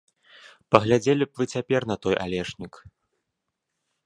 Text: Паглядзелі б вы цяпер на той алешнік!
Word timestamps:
Паглядзелі 0.75 1.23
б 1.31 1.41
вы 1.41 1.49
цяпер 1.57 1.81
на 1.93 2.01
той 2.07 2.15
алешнік! 2.25 2.73